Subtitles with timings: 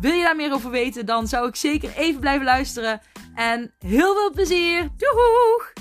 [0.00, 3.00] Wil je daar meer over weten, dan zou ik zeker even blijven luisteren.
[3.34, 4.88] En heel veel plezier!
[4.96, 5.72] Doeg!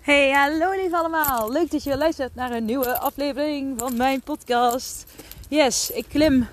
[0.00, 1.52] Hey, hallo lief allemaal!
[1.52, 5.12] Leuk dat je luistert naar een nieuwe aflevering van mijn podcast.
[5.48, 6.48] Yes, ik klim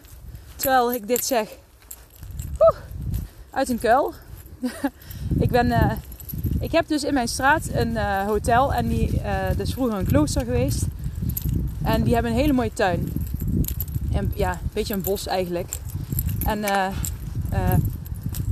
[0.55, 1.49] terwijl ik dit zeg.
[3.51, 4.13] Uit een kuil.
[5.39, 5.67] ik ben...
[5.67, 5.91] Uh,
[6.59, 10.05] ik heb dus in mijn straat een uh, hotel en die uh, is vroeger een
[10.05, 10.85] klooster geweest.
[11.83, 13.13] En die hebben een hele mooie tuin.
[14.13, 15.73] En, ja, een beetje een bos eigenlijk.
[16.45, 16.87] En uh,
[17.53, 17.73] uh,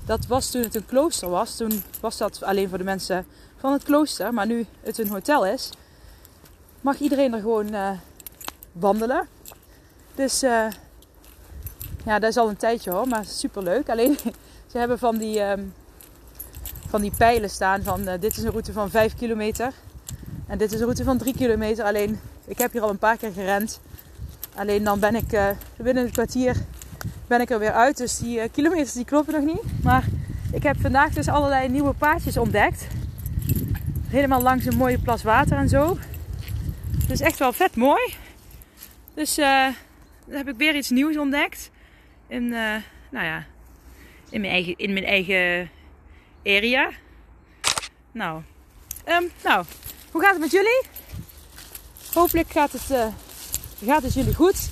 [0.06, 1.56] dat was toen het een klooster was.
[1.56, 3.26] Toen was dat alleen voor de mensen
[3.58, 4.34] van het klooster.
[4.34, 5.70] Maar nu het een hotel is,
[6.82, 7.90] mag iedereen er gewoon uh,
[8.72, 9.28] wandelen.
[10.16, 10.40] Dus
[12.06, 13.90] ja, dat is al een tijdje hoor, maar super leuk.
[13.90, 14.18] Alleen
[14.72, 15.74] ze hebben van die, um,
[16.88, 19.74] van die pijlen staan van dit is een route van 5 kilometer.
[20.48, 21.86] En dit is een route van 3 kilometer.
[21.86, 23.82] Alleen ik heb hier al een paar keer gerend.
[24.56, 26.56] Alleen dan ben ik uh, binnen een kwartier
[27.28, 27.98] ben ik er weer uit.
[27.98, 29.84] Dus die uh, kilometers die kloppen nog niet.
[29.84, 30.06] Maar
[30.52, 32.88] ik heb vandaag dus allerlei nieuwe paadjes ontdekt.
[34.08, 35.98] Helemaal langs een mooie plas water en zo.
[37.08, 38.14] Dus echt wel vet mooi.
[39.14, 39.68] Dus uh,
[40.26, 41.72] dan heb ik weer iets nieuws ontdekt.
[42.28, 42.50] In,
[43.10, 43.46] nou ja,
[44.30, 45.70] in mijn eigen, in mijn eigen
[46.44, 46.90] area.
[48.12, 48.42] Nou,
[49.08, 49.66] um, nou,
[50.12, 50.97] hoe gaat het met jullie?
[52.18, 53.06] Hopelijk gaat het, uh,
[53.86, 54.70] gaat het jullie goed.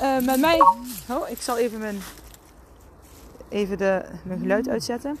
[0.00, 0.60] Uh, met mij.
[1.08, 2.02] Oh, ik zal even mijn,
[3.48, 5.18] even de, mijn geluid uitzetten.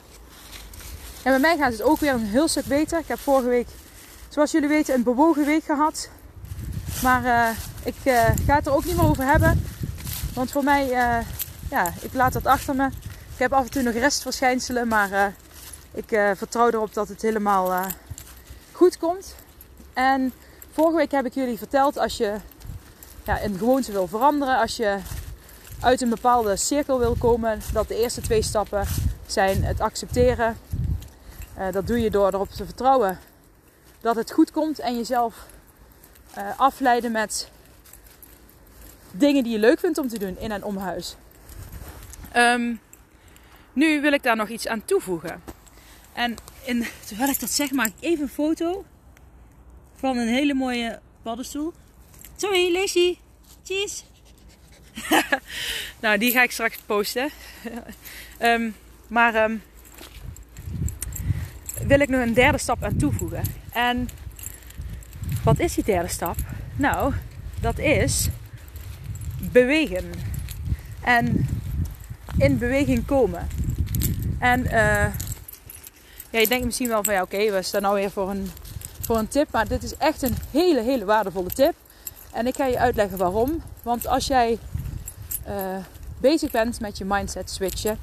[1.22, 2.98] En met mij gaat het ook weer een heel stuk beter.
[2.98, 3.68] Ik heb vorige week,
[4.28, 6.10] zoals jullie weten, een bewogen week gehad.
[7.02, 7.48] Maar uh,
[7.84, 7.94] ik
[8.46, 9.64] ga het er ook niet meer over hebben.
[10.34, 10.86] Want voor mij,
[11.70, 12.86] ja, ik laat dat achter me.
[13.32, 15.34] Ik heb af en toe nog restverschijnselen, maar
[15.92, 17.86] ik vertrouw erop dat het helemaal
[18.72, 19.34] goed komt.
[19.92, 20.32] En
[20.72, 22.36] Vorige week heb ik jullie verteld als je
[23.24, 24.98] ja, een gewoonte wil veranderen, als je
[25.80, 28.86] uit een bepaalde cirkel wil komen, dat de eerste twee stappen
[29.26, 30.58] zijn het accepteren.
[31.58, 33.18] Uh, dat doe je door erop te vertrouwen
[34.00, 35.46] dat het goed komt en jezelf
[36.38, 37.48] uh, afleiden met
[39.10, 41.16] dingen die je leuk vindt om te doen in en om huis.
[42.36, 42.80] Um,
[43.72, 45.42] nu wil ik daar nog iets aan toevoegen.
[46.12, 48.84] En in, terwijl ik dat zeg, maak ik even een foto
[50.00, 51.72] van een hele mooie paddenstoel.
[52.36, 53.18] Sorry, Lacey.
[53.64, 54.02] Cheese.
[56.02, 57.30] nou, die ga ik straks posten.
[58.42, 58.74] um,
[59.16, 59.62] maar um,
[61.86, 63.42] wil ik nog een derde stap aan toevoegen.
[63.72, 64.08] En
[65.44, 66.36] wat is die derde stap?
[66.76, 67.12] Nou,
[67.60, 68.28] dat is
[69.52, 70.10] bewegen.
[71.00, 71.48] En
[72.38, 73.48] in beweging komen.
[74.38, 75.06] En uh,
[76.30, 78.50] ja, je denkt misschien wel van ja, oké, we staan nou weer voor een
[79.10, 79.48] voor een tip.
[79.52, 81.74] Maar dit is echt een hele, hele waardevolle tip.
[82.32, 83.62] En ik ga je uitleggen waarom.
[83.82, 84.58] Want als jij
[85.48, 85.54] uh,
[86.18, 87.98] bezig bent met je mindset switchen.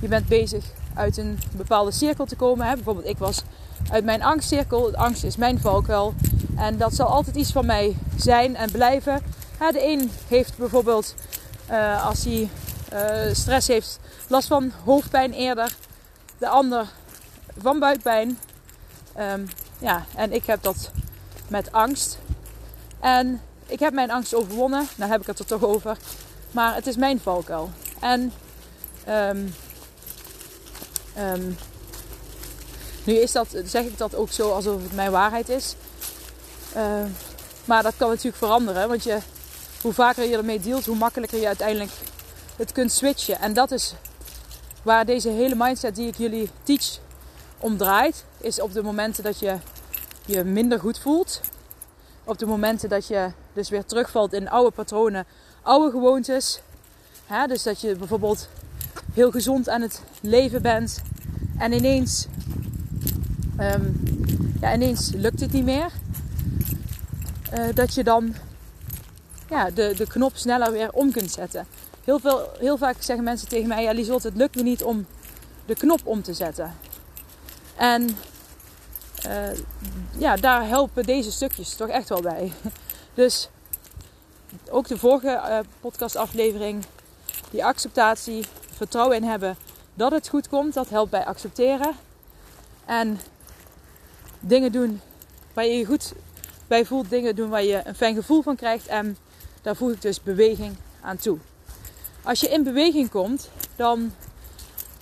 [0.00, 0.64] Je bent bezig
[0.94, 2.66] uit een bepaalde cirkel te komen.
[2.66, 2.74] Hè?
[2.74, 3.42] Bijvoorbeeld ik was
[3.90, 4.94] uit mijn angstcirkel.
[4.94, 6.14] Angst is mijn valkuil.
[6.56, 9.22] En dat zal altijd iets van mij zijn en blijven.
[9.58, 11.14] De een heeft bijvoorbeeld
[11.70, 12.48] uh, als hij
[12.92, 15.76] uh, stress heeft last van hoofdpijn eerder.
[16.38, 16.86] De ander
[17.58, 18.38] van buikpijn.
[19.18, 19.46] Um,
[19.80, 20.90] ja, en ik heb dat
[21.48, 22.18] met angst.
[23.00, 24.88] En ik heb mijn angst overwonnen.
[24.96, 25.96] Nou heb ik het er toch over.
[26.50, 27.70] Maar het is mijn valkuil.
[28.00, 28.32] En
[29.08, 29.54] um,
[31.18, 31.56] um,
[33.04, 35.74] nu is dat, zeg ik dat ook zo alsof het mijn waarheid is.
[36.76, 37.04] Uh,
[37.64, 38.88] maar dat kan natuurlijk veranderen.
[38.88, 39.18] Want je,
[39.82, 41.90] hoe vaker je ermee dealt, hoe makkelijker je uiteindelijk
[42.56, 43.40] het kunt switchen.
[43.40, 43.94] En dat is
[44.82, 46.98] waar deze hele mindset die ik jullie teach
[47.60, 48.24] om draait.
[48.38, 49.56] Is op de momenten dat je
[50.26, 51.40] je minder goed voelt.
[52.24, 55.26] Op de momenten dat je dus weer terugvalt in oude patronen,
[55.62, 56.60] oude gewoontes.
[57.26, 58.48] Hè, dus dat je bijvoorbeeld
[59.12, 61.02] heel gezond aan het leven bent.
[61.58, 62.26] En ineens,
[63.60, 64.00] um,
[64.60, 65.90] ja, ineens lukt het niet meer.
[67.54, 68.34] Uh, dat je dan
[69.48, 71.66] ja, de, de knop sneller weer om kunt zetten.
[72.04, 75.06] Heel, veel, heel vaak zeggen mensen tegen mij: Ja, Liesot, het lukt me niet om
[75.66, 76.74] de knop om te zetten.
[77.80, 78.16] En
[79.26, 79.58] uh,
[80.18, 82.52] ja, daar helpen deze stukjes toch echt wel bij.
[83.14, 83.48] Dus
[84.70, 86.84] ook de vorige uh, podcastaflevering,
[87.50, 88.44] die acceptatie,
[88.76, 89.56] vertrouwen in hebben
[89.94, 90.74] dat het goed komt.
[90.74, 91.92] Dat helpt bij accepteren.
[92.84, 93.20] En
[94.40, 95.00] dingen doen
[95.52, 96.12] waar je je goed
[96.66, 97.10] bij voelt.
[97.10, 98.86] Dingen doen waar je een fijn gevoel van krijgt.
[98.86, 99.16] En
[99.62, 101.38] daar voeg ik dus beweging aan toe.
[102.22, 104.12] Als je in beweging komt, dan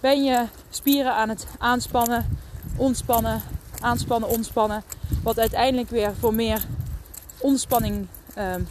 [0.00, 2.38] ben je spieren aan het aanspannen,
[2.78, 3.42] ontspannen,
[3.80, 4.82] aanspannen, ontspannen.
[5.22, 6.66] Wat uiteindelijk weer voor meer
[7.38, 8.62] ontspanning, ehm,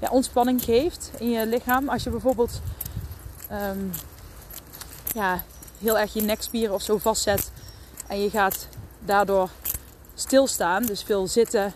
[0.00, 1.88] ja, ontspanning geeft in je lichaam.
[1.88, 2.60] Als je bijvoorbeeld
[3.48, 3.78] ehm,
[5.14, 5.42] ja,
[5.78, 7.50] heel erg je nekspieren of zo vastzet
[8.06, 8.68] en je gaat
[9.04, 9.50] daardoor
[10.14, 11.72] stilstaan, dus veel zitten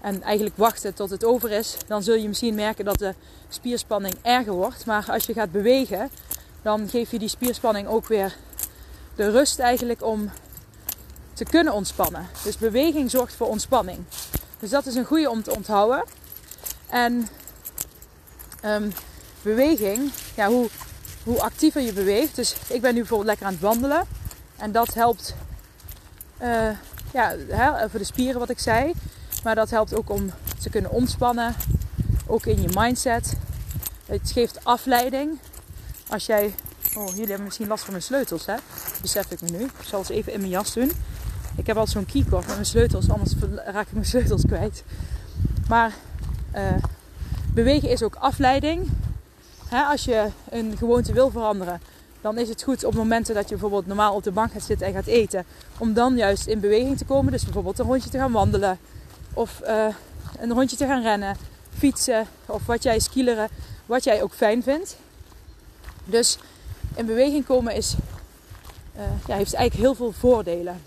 [0.00, 3.14] en eigenlijk wachten tot het over is, dan zul je misschien merken dat de
[3.48, 4.86] spierspanning erger wordt.
[4.86, 6.10] Maar als je gaat bewegen,
[6.62, 8.36] dan geef je die spierspanning ook weer
[9.16, 10.30] de rust eigenlijk om
[11.38, 12.26] te kunnen ontspannen.
[12.42, 13.98] Dus beweging zorgt voor ontspanning.
[14.58, 16.04] Dus dat is een goede om te onthouden.
[16.88, 17.28] En
[18.64, 18.92] um,
[19.42, 20.68] beweging, ja, hoe,
[21.24, 22.36] hoe actiever je beweegt.
[22.36, 24.06] Dus ik ben nu bijvoorbeeld lekker aan het wandelen.
[24.56, 25.34] En dat helpt
[26.42, 26.70] uh,
[27.12, 28.92] ja, hè, voor de spieren wat ik zei.
[29.42, 30.30] Maar dat helpt ook om
[30.60, 31.54] te kunnen ontspannen.
[32.26, 33.32] Ook in je mindset.
[34.06, 35.38] Het geeft afleiding.
[36.08, 36.54] Als jij.
[36.94, 38.54] Oh, jullie hebben misschien last van mijn sleutels, hè?
[39.00, 39.64] Besef ik me nu.
[39.64, 40.92] Ik zal ze even in mijn jas doen.
[41.58, 43.32] Ik heb altijd zo'n keycord met mijn sleutels, anders
[43.64, 44.84] raak ik mijn sleutels kwijt.
[45.68, 45.92] Maar
[46.54, 46.60] uh,
[47.52, 48.88] bewegen is ook afleiding.
[49.68, 51.80] Hè, als je een gewoonte wil veranderen,
[52.20, 54.86] dan is het goed op momenten dat je bijvoorbeeld normaal op de bank gaat zitten
[54.86, 55.44] en gaat eten,
[55.78, 57.32] om dan juist in beweging te komen.
[57.32, 58.78] Dus bijvoorbeeld een rondje te gaan wandelen,
[59.34, 59.86] of uh,
[60.38, 61.36] een rondje te gaan rennen,
[61.78, 63.48] fietsen, of wat jij skileren,
[63.86, 64.96] wat jij ook fijn vindt.
[66.04, 66.38] Dus
[66.94, 67.94] in beweging komen is,
[68.96, 70.80] uh, ja, heeft eigenlijk heel veel voordelen.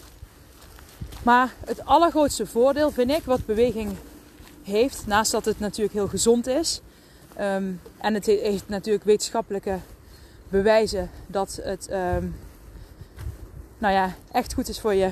[1.23, 3.95] Maar het allergrootste voordeel vind ik wat beweging
[4.63, 6.81] heeft, naast dat het natuurlijk heel gezond is.
[7.39, 9.79] Um, en het heeft natuurlijk wetenschappelijke
[10.49, 12.35] bewijzen dat het um,
[13.77, 15.11] nou ja, echt goed is voor je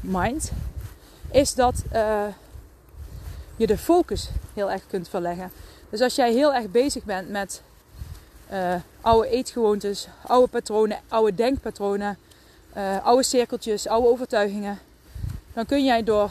[0.00, 0.52] mind.
[1.30, 2.24] Is dat uh,
[3.56, 5.50] je de focus heel erg kunt verleggen.
[5.90, 7.62] Dus als jij heel erg bezig bent met
[8.52, 12.18] uh, oude eetgewoontes, oude patronen, oude denkpatronen,
[12.76, 14.78] uh, oude cirkeltjes, oude overtuigingen
[15.52, 16.30] dan kun jij door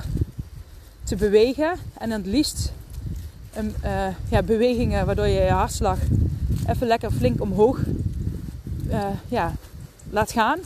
[1.03, 2.71] te bewegen en het liefst
[3.57, 5.97] um, uh, ja, bewegingen waardoor je je hartslag
[6.67, 7.79] even lekker flink omhoog
[8.89, 9.53] uh, ja,
[10.09, 10.59] laat gaan.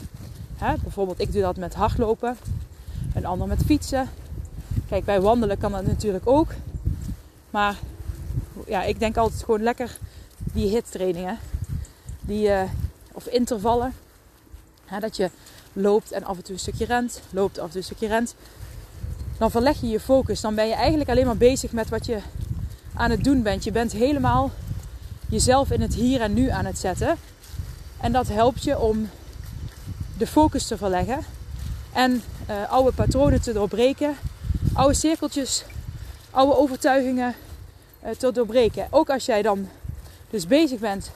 [0.56, 0.74] Hè?
[0.82, 2.36] Bijvoorbeeld, ik doe dat met hardlopen,
[3.14, 4.08] een ander met fietsen.
[4.88, 6.48] Kijk, bij wandelen kan dat natuurlijk ook.
[7.50, 7.76] Maar
[8.66, 9.98] ja, ik denk altijd gewoon lekker
[10.38, 11.38] die hittrainingen.
[12.20, 12.62] Die, uh,
[13.12, 13.92] of intervallen.
[14.84, 15.30] Hè, dat je
[15.76, 18.34] loopt en af en toe een stukje rent, loopt af en toe een stukje rent,
[19.38, 20.40] dan verleg je je focus.
[20.40, 22.18] Dan ben je eigenlijk alleen maar bezig met wat je
[22.94, 23.64] aan het doen bent.
[23.64, 24.50] Je bent helemaal
[25.28, 27.16] jezelf in het hier en nu aan het zetten.
[28.00, 29.08] En dat helpt je om
[30.18, 31.18] de focus te verleggen
[31.92, 34.16] en uh, oude patronen te doorbreken,
[34.72, 35.64] oude cirkeltjes,
[36.30, 37.34] oude overtuigingen
[38.04, 38.86] uh, te doorbreken.
[38.90, 39.68] Ook als jij dan
[40.30, 41.10] dus bezig bent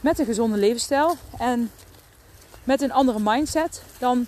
[0.00, 1.70] met een gezonde levensstijl en
[2.64, 4.26] met een andere mindset, dan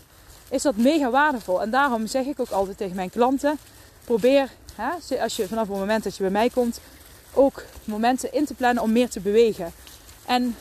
[0.48, 1.62] is dat mega waardevol.
[1.62, 3.58] En daarom zeg ik ook altijd tegen mijn klanten:
[4.04, 6.80] probeer, hè, als je vanaf het moment dat je bij mij komt,
[7.32, 9.72] ook momenten in te plannen om meer te bewegen.
[10.26, 10.56] En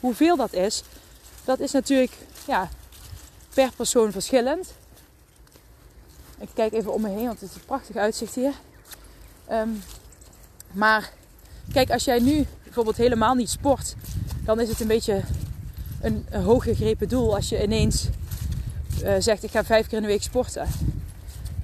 [0.00, 0.82] hoeveel dat is,
[1.44, 2.12] dat is natuurlijk
[2.46, 2.68] ja,
[3.54, 4.72] per persoon verschillend.
[6.38, 8.52] Ik kijk even om me heen, want het is een prachtig uitzicht hier.
[9.52, 9.82] Um,
[10.72, 11.12] maar
[11.72, 13.94] kijk, als jij nu bijvoorbeeld helemaal niet sport,
[14.44, 15.22] dan is het een beetje
[16.06, 18.08] een, een hooggegrepen doel als je ineens
[19.02, 20.68] uh, zegt ik ga vijf keer in de week sporten.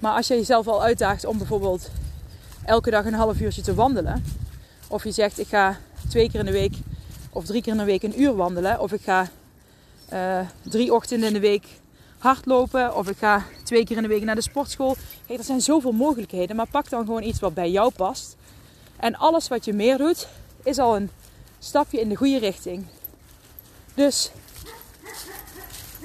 [0.00, 1.90] Maar als je jezelf al uitdaagt om bijvoorbeeld
[2.64, 4.24] elke dag een half uurtje te wandelen.
[4.88, 6.74] Of je zegt ik ga twee keer in de week
[7.30, 8.80] of drie keer in de week een uur wandelen.
[8.80, 9.28] Of ik ga
[10.12, 11.66] uh, drie ochtenden in de week
[12.18, 12.96] hardlopen.
[12.96, 14.96] Of ik ga twee keer in de week naar de sportschool.
[15.26, 16.56] Kijk, er zijn zoveel mogelijkheden.
[16.56, 18.36] Maar pak dan gewoon iets wat bij jou past.
[18.96, 20.28] En alles wat je meer doet,
[20.62, 21.10] is al een
[21.58, 22.86] stapje in de goede richting.
[23.94, 24.30] Dus.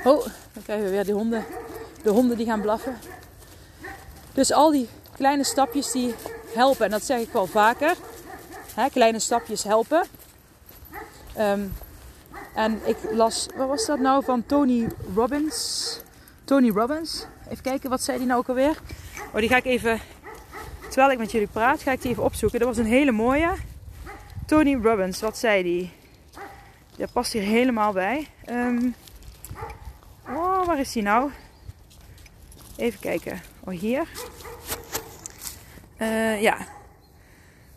[0.04, 1.46] Oh, dan krijgen we weer de honden.
[2.04, 2.98] De honden die gaan blaffen.
[4.34, 6.16] Dus al die kleine stapjes die
[6.54, 6.86] helpen.
[6.86, 7.96] En dat zeg ik wel vaker.
[8.92, 10.08] Kleine stapjes helpen.
[11.38, 11.74] Um,
[12.54, 16.00] en ik las, wat was dat nou van Tony Robbins?
[16.44, 17.26] Tony Robbins.
[17.50, 18.78] Even kijken, wat zei die nou ook alweer?
[19.34, 20.00] Oh, die ga ik even,
[20.90, 22.60] terwijl ik met jullie praat, ga ik die even opzoeken.
[22.60, 23.50] Dat was een hele mooie.
[24.46, 25.92] Tony Robbins, wat zei die?
[26.98, 28.28] Dat past hier helemaal bij.
[28.50, 28.96] Um,
[30.28, 31.32] oh, waar is die nou?
[32.76, 33.42] Even kijken.
[33.64, 34.08] Oh, hier.
[35.98, 36.58] Uh, ja.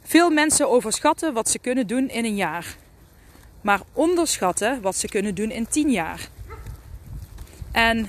[0.03, 2.77] Veel mensen overschatten wat ze kunnen doen in een jaar.
[3.61, 6.29] maar onderschatten wat ze kunnen doen in 10 jaar.
[7.73, 8.09] En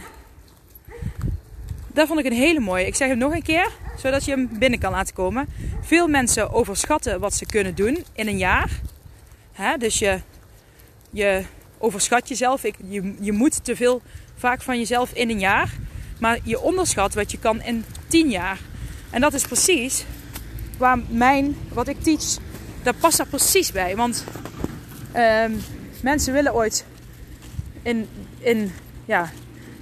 [1.88, 2.86] dat vond ik een hele mooie.
[2.86, 5.48] Ik zeg hem nog een keer, zodat je hem binnen kan laten komen.
[5.82, 8.70] Veel mensen overschatten wat ze kunnen doen in een jaar.
[9.78, 10.22] dus je,
[11.12, 11.44] je
[11.78, 12.64] overschat jezelf.
[12.64, 14.02] Ik, je, je moet te veel
[14.36, 15.70] vaak van jezelf in een jaar.
[16.20, 18.60] Maar je onderschat wat je kan in 10 jaar.
[19.10, 20.06] En dat is precies
[20.78, 22.38] waar mijn, wat ik teach,
[22.84, 23.96] dat past daar precies bij.
[23.96, 24.24] Want
[25.12, 25.52] ehm,
[26.02, 26.86] mensen willen ooit
[27.82, 28.08] in,
[28.40, 28.72] in
[29.06, 29.32] ja,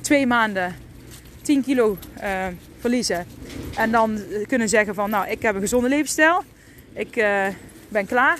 [0.02, 0.76] twee maanden
[1.42, 2.46] 10 kilo uh,
[2.80, 3.26] verliezen.
[3.76, 6.44] En dan kunnen zeggen van, nou, ik heb een gezonde levensstijl.
[6.94, 7.48] Ik uh,
[7.88, 8.40] ben klaar.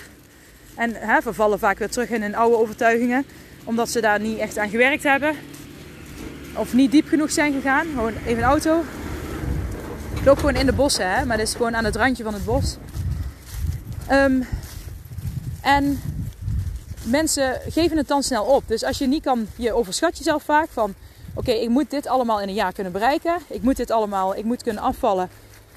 [0.80, 3.26] En hè, vervallen vaak weer terug in hun oude overtuigingen.
[3.64, 5.36] Omdat ze daar niet echt aan gewerkt hebben.
[6.56, 7.86] Of niet diep genoeg zijn gegaan.
[7.86, 8.84] Gewoon even een auto.
[10.14, 11.24] Ik loop gewoon in de bossen, hè.
[11.24, 12.76] Maar dat is gewoon aan het randje van het bos.
[14.10, 14.46] Um,
[15.60, 16.00] en
[17.02, 18.62] mensen geven het dan snel op.
[18.66, 20.94] Dus als je niet kan, je overschat jezelf vaak van
[21.34, 23.36] oké, ik moet dit allemaal in een jaar kunnen bereiken.
[23.46, 25.30] Ik moet dit allemaal, ik moet kunnen afvallen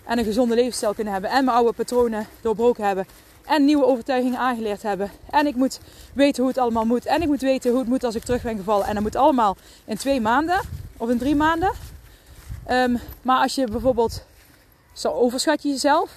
[0.05, 1.31] en een gezonde levensstijl kunnen hebben.
[1.31, 3.05] En mijn oude patronen doorbroken hebben.
[3.45, 5.11] En nieuwe overtuigingen aangeleerd hebben.
[5.29, 5.79] En ik moet
[6.13, 7.05] weten hoe het allemaal moet.
[7.05, 8.85] En ik moet weten hoe het moet als ik terug ben gevallen.
[8.85, 10.61] En dat moet allemaal in twee maanden
[10.97, 11.71] of in drie maanden.
[12.71, 14.25] Um, maar als je bijvoorbeeld,
[14.93, 16.11] zo overschat je jezelf.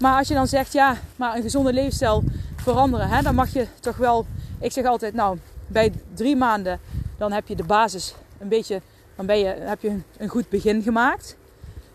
[0.00, 2.24] Maar als je dan zegt, ja, maar een gezonde levensstijl
[2.56, 4.26] veranderen, hè, dan mag je toch wel.
[4.60, 6.80] Ik zeg altijd, nou, bij drie maanden
[7.16, 8.80] dan heb je de basis een beetje,
[9.16, 11.36] dan ben je, heb je een goed begin gemaakt.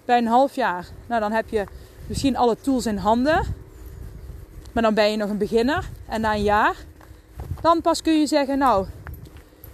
[0.06, 1.64] Bij een half jaar, nou dan heb je
[2.08, 3.46] misschien alle tools in handen,
[4.72, 5.90] maar dan ben je nog een beginner.
[6.08, 6.76] En na een jaar,
[7.62, 8.86] dan pas kun je zeggen, nou,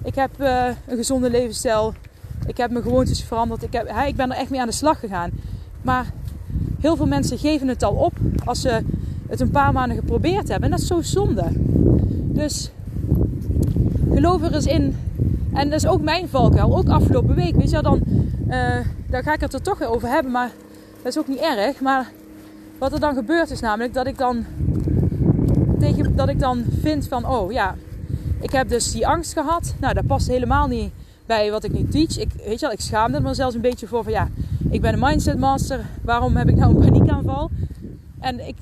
[0.04, 1.94] ik heb uh, een gezonde levensstijl,
[2.48, 4.74] ik heb mijn gewoontes veranderd, ik, heb, hè, ik ben er echt mee aan de
[4.74, 5.32] slag gegaan.
[5.82, 6.06] Maar
[6.80, 8.14] heel veel mensen geven het al op
[8.46, 8.84] als ze
[9.30, 10.64] het een paar maanden geprobeerd hebben.
[10.64, 11.46] En dat is zo zonde.
[12.34, 12.72] Dus
[14.14, 14.96] geloof er eens in
[15.58, 16.78] en dat is ook mijn valkuil.
[16.78, 17.56] Ook afgelopen week.
[17.56, 18.02] Weet je, dan,
[18.50, 18.76] uh,
[19.10, 20.32] dan ga ik het er toch weer over hebben.
[20.32, 20.52] Maar
[21.04, 21.82] dat is ook niet erg.
[21.82, 22.12] Maar
[22.78, 24.46] wat er dan gebeurt is namelijk dat ik dan,
[25.80, 27.26] tegen, dat ik dan vind van...
[27.26, 27.76] Oh ja,
[28.42, 29.76] ik heb dus die angst gehad.
[29.80, 30.92] Nou, dat past helemaal niet
[31.26, 32.18] bij wat ik nu teach.
[32.18, 34.12] Ik, weet je wel, ik schaamde me zelfs een beetje voor van...
[34.12, 34.28] Ja,
[34.70, 35.86] ik ben een mindset master.
[36.02, 37.50] Waarom heb ik nou een paniekaanval?
[38.20, 38.56] En ik,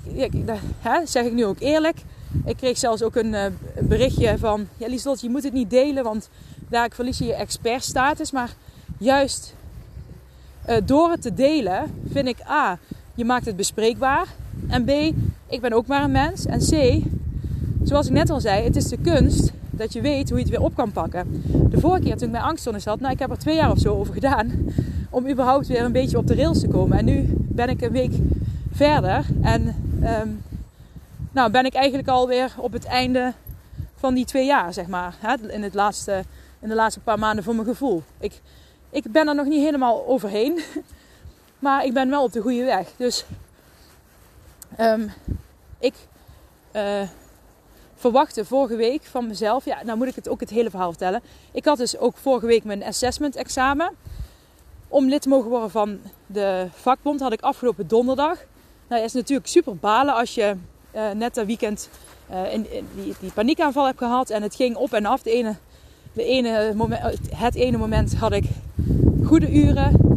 [0.80, 1.98] hè, zeg ik nu ook eerlijk.
[2.46, 3.46] Ik kreeg zelfs ook een, uh,
[3.80, 4.68] berichtje van...
[4.78, 6.30] Ja, Lieslot, je moet het niet delen, want
[6.70, 8.32] daar verlies je je expertstatus.
[8.32, 8.54] Maar
[8.98, 9.56] juist
[10.70, 12.78] uh, door het te delen vind ik A,
[13.16, 14.28] je maakt het bespreekbaar.
[14.68, 14.90] En B,
[15.48, 16.46] ik ben ook maar een mens.
[16.46, 17.04] En C,
[17.84, 20.54] zoals ik net al zei, het is de kunst dat je weet hoe je het
[20.54, 21.44] weer op kan pakken.
[21.70, 23.80] De vorige keer toen ik mijn angststoornis had, nou ik heb er twee jaar of
[23.80, 24.52] zo over gedaan
[25.10, 26.98] om überhaupt weer een beetje op de rails te komen.
[26.98, 28.14] En nu ben ik een week
[28.72, 29.76] verder en
[30.22, 30.42] um,
[31.32, 33.34] nou ben ik eigenlijk alweer op het einde
[33.96, 35.16] van die twee jaar, zeg maar.
[35.50, 36.24] In het laatste
[36.66, 38.04] in de laatste paar maanden voor mijn gevoel.
[38.20, 38.42] Ik,
[38.90, 40.60] ik ben er nog niet helemaal overheen.
[41.66, 42.88] Maar ik ben wel op de goede weg.
[42.98, 43.26] Dus
[44.80, 45.12] um,
[45.80, 45.94] ik
[46.76, 47.02] uh,
[47.96, 49.66] verwachtte vorige week van mezelf.
[49.66, 51.22] Ja, nou moet ik het ook het hele verhaal vertellen.
[51.52, 53.92] Ik had dus ook vorige week mijn assessment examen.
[54.88, 58.40] Om lid te mogen worden van de vakbond had ik afgelopen donderdag.
[58.88, 60.56] Nou, is natuurlijk super balen als je
[60.96, 61.90] uh, net dat weekend
[62.32, 64.30] uh, in, die, die paniekaanval hebt gehad.
[64.30, 65.22] En het ging op en af.
[65.22, 65.56] De ene
[66.14, 66.76] de ene
[67.36, 68.46] het ene moment had ik
[69.24, 70.15] goede uren.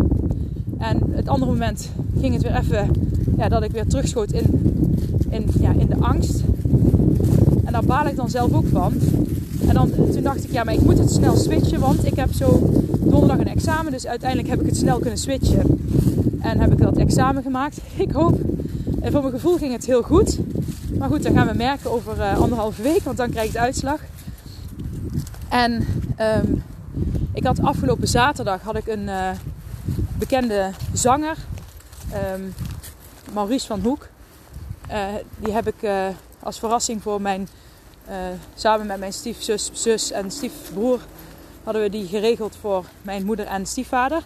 [0.79, 2.91] En het andere moment ging het weer even
[3.37, 4.45] ja, dat ik weer terugschoot in,
[5.29, 6.43] in, ja, in de angst.
[7.65, 8.93] En daar baal ik dan zelf ook van.
[9.69, 12.33] En dan, toen dacht ik, ja, maar ik moet het snel switchen, want ik heb
[12.33, 12.71] zo
[13.01, 13.93] donderdag een examen.
[13.93, 15.63] Dus uiteindelijk heb ik het snel kunnen switchen.
[16.41, 17.79] En heb ik dat examen gemaakt.
[17.97, 18.41] Ik hoop,
[19.01, 20.39] en voor mijn gevoel ging het heel goed.
[20.99, 23.59] Maar goed, dan gaan we merken over uh, anderhalve week, want dan krijg ik de
[23.59, 24.01] uitslag.
[25.49, 25.73] En
[26.43, 26.63] um,
[27.33, 29.31] ik had afgelopen zaterdag had ik een uh,
[30.19, 31.37] bekende zanger,
[32.35, 32.55] um,
[33.33, 34.09] Maurice van Hoek.
[34.91, 35.07] Uh,
[35.39, 36.07] die heb ik uh,
[36.43, 37.49] als verrassing voor mijn,
[38.55, 41.01] samen met mijn stiefzus zus en stiefbroer,
[41.65, 44.23] hadden we die geregeld voor mijn moeder en stiefvader.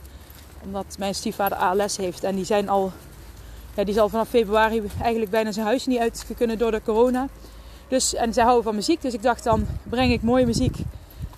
[0.64, 2.92] Omdat mijn stiefvader ALS heeft en die zijn al,
[3.74, 6.82] ja, die is al vanaf februari eigenlijk bijna zijn huis niet uit kunnen door de
[6.82, 7.28] corona.
[7.88, 10.76] Dus, en zij houden van muziek, dus ik dacht dan breng ik mooie muziek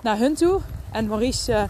[0.03, 0.61] naar hun toe.
[0.93, 1.69] En Maurice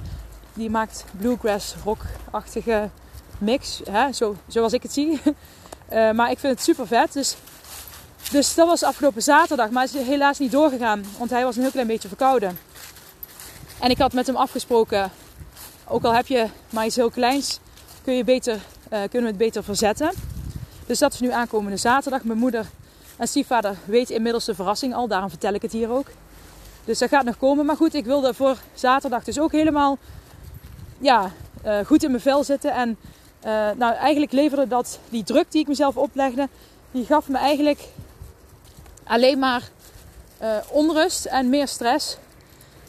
[0.54, 2.90] die maakt bluegrass rock-achtige
[3.38, 3.80] mix.
[3.90, 4.12] Hè?
[4.12, 5.20] Zo, zoals ik het zie.
[5.92, 7.12] uh, maar ik vind het super vet.
[7.12, 7.36] Dus,
[8.30, 9.70] dus dat was afgelopen zaterdag.
[9.70, 11.04] Maar het is helaas niet doorgegaan.
[11.18, 12.58] Want hij was een heel klein beetje verkouden.
[13.80, 15.10] En ik had met hem afgesproken.
[15.88, 17.58] Ook al heb je maar iets heel kleins.
[18.02, 20.12] Kun je beter, uh, kunnen we het beter verzetten.
[20.86, 22.24] Dus dat is nu aankomende zaterdag.
[22.24, 22.66] Mijn moeder
[23.16, 25.08] en stiefvader weten inmiddels de verrassing al.
[25.08, 26.06] Daarom vertel ik het hier ook.
[26.84, 27.66] Dus dat gaat nog komen.
[27.66, 29.98] Maar goed, ik wilde voor zaterdag dus ook helemaal
[31.04, 31.32] ja,
[31.66, 32.72] uh, goed in mijn vel zitten.
[32.72, 32.96] En
[33.46, 36.48] uh, nou, eigenlijk leverde dat die druk die ik mezelf oplegde,
[36.90, 37.80] die gaf me eigenlijk
[39.04, 39.68] alleen maar
[40.42, 42.16] uh, onrust en meer stress.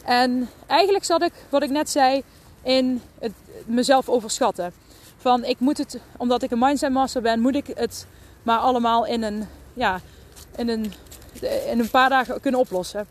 [0.04, 2.22] En eigenlijk zat ik, wat ik net zei,
[2.62, 3.32] in het
[3.64, 4.72] mezelf overschatten.
[5.18, 8.06] Van ik moet het, omdat ik een mindset master ben, moet ik het
[8.42, 10.00] maar allemaal in een, ja,
[10.56, 10.92] in een,
[11.70, 13.06] in een paar dagen kunnen oplossen.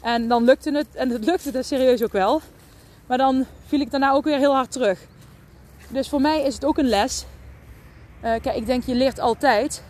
[0.00, 2.40] En dan lukte het, en het lukte het serieus ook wel.
[3.06, 5.00] Maar dan viel ik daarna ook weer heel hard terug.
[5.88, 7.24] Dus voor mij is het ook een les.
[8.24, 9.82] Uh, kijk, ik denk je leert altijd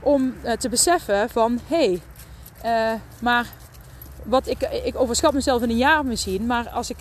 [0.00, 1.98] om uh, te beseffen van hé,
[2.62, 3.46] hey, uh, maar
[4.24, 6.98] wat ik, ik overschat mezelf in een jaar misschien, maar als ik,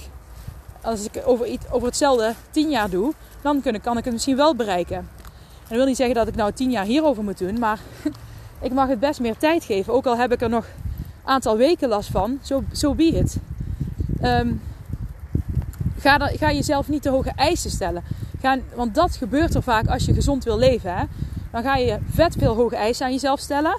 [0.82, 4.36] als ik over, iets, over hetzelfde tien jaar doe, dan ik, kan ik het misschien
[4.36, 4.98] wel bereiken.
[4.98, 7.80] En dat wil niet zeggen dat ik nou tien jaar hierover moet doen, maar
[8.62, 9.94] ik mag het best meer tijd geven.
[9.94, 13.04] Ook al heb ik er nog een aantal weken last van, zo so, so be
[13.04, 13.38] it.
[14.24, 14.62] Um,
[16.02, 18.04] ga, ga jezelf niet te hoge eisen stellen.
[18.42, 20.98] Ga, want dat gebeurt er vaak als je gezond wil leven.
[20.98, 21.04] Hè?
[21.52, 23.78] Dan ga je vet veel hoge eisen aan jezelf stellen.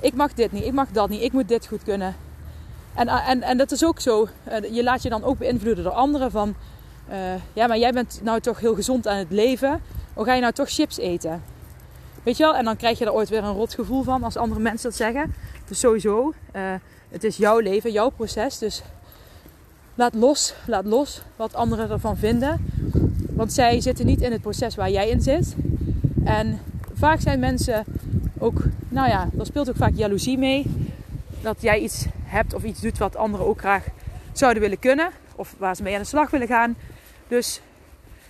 [0.00, 2.16] Ik mag dit niet, ik mag dat niet, ik moet dit goed kunnen.
[2.94, 4.28] En, en, en dat is ook zo.
[4.44, 6.54] Eh, je laat je dan ook beïnvloeden door anderen van...
[7.10, 7.16] Uh,
[7.52, 9.80] ja, maar jij bent nou toch heel gezond aan het leven.
[10.14, 11.42] Hoe ga je nou toch chips eten?
[12.22, 12.56] Weet je wel?
[12.56, 14.98] En dan krijg je er ooit weer een rot gevoel van als andere mensen dat
[14.98, 15.34] zeggen.
[15.68, 16.32] Dus sowieso,
[17.08, 18.58] het is jouw leven, jouw proces.
[18.58, 18.82] Dus
[19.94, 22.66] laat los, laat los wat anderen ervan vinden.
[23.30, 25.56] Want zij zitten niet in het proces waar jij in zit.
[26.24, 26.58] En
[26.94, 27.84] vaak zijn mensen
[28.38, 30.66] ook, nou ja, er speelt ook vaak jaloezie mee.
[31.40, 33.84] Dat jij iets hebt of iets doet wat anderen ook graag
[34.32, 35.10] zouden willen kunnen.
[35.36, 36.76] Of waar ze mee aan de slag willen gaan.
[37.28, 37.60] Dus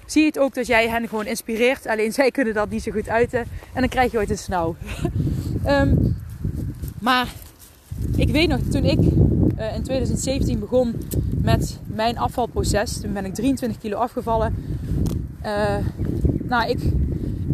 [0.06, 1.86] zie het ook dat jij hen gewoon inspireert.
[1.86, 3.40] Alleen zij kunnen dat niet zo goed uiten.
[3.72, 4.76] En dan krijg je ooit een snauw.
[5.66, 6.16] um,
[7.08, 7.28] maar
[8.16, 10.94] ik weet nog, toen ik uh, in 2017 begon
[11.42, 13.00] met mijn afvalproces.
[13.00, 14.54] Toen ben ik 23 kilo afgevallen.
[15.44, 15.76] Uh,
[16.42, 16.78] nou, ik,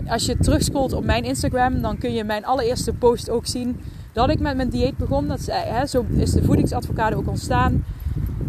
[0.06, 3.80] als je terugscrollt op mijn Instagram, dan kun je mijn allereerste post ook zien
[4.12, 5.28] dat ik met mijn dieet begon.
[5.28, 7.84] Dat is, hè, zo is de voedingsadvocade ook ontstaan.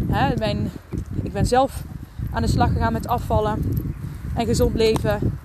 [0.06, 0.70] Hè, mijn,
[1.22, 1.84] ik ben zelf
[2.30, 3.62] aan de slag gegaan met afvallen
[4.34, 5.38] en gezond leven.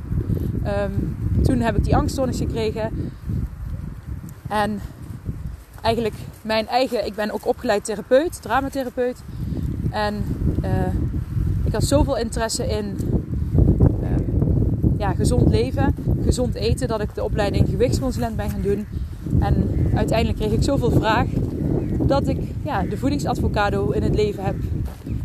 [0.65, 3.11] Um, toen heb ik die angststoornis gekregen.
[4.47, 4.81] En
[5.81, 9.23] eigenlijk mijn eigen, ik ben ook opgeleid therapeut, dramatherapeut.
[9.95, 10.23] En
[10.63, 10.69] uh,
[11.63, 12.97] ik had zoveel interesse in
[14.01, 14.09] uh,
[14.97, 18.85] ja, gezond leven, gezond eten, dat ik de opleiding gewichtsconsulent ben gaan doen.
[19.39, 19.55] En
[19.95, 21.25] uiteindelijk kreeg ik zoveel vraag
[22.01, 24.55] dat ik ja, de voedingsadvocado in het leven heb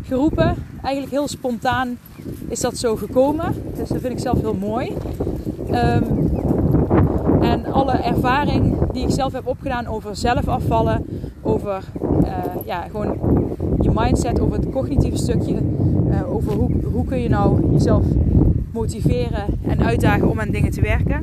[0.03, 0.55] geroepen.
[0.81, 1.97] Eigenlijk heel spontaan
[2.47, 3.53] is dat zo gekomen.
[3.77, 4.91] Dus dat vind ik zelf heel mooi.
[5.71, 6.20] Um,
[7.41, 11.05] en alle ervaring die ik zelf heb opgedaan over zelf afvallen,
[11.41, 11.83] over
[12.23, 12.27] uh,
[12.65, 13.17] ja, gewoon
[13.81, 15.55] je mindset, over het cognitieve stukje,
[16.09, 18.05] uh, over hoe, hoe kun je nou jezelf
[18.71, 21.21] motiveren en uitdagen om aan dingen te werken.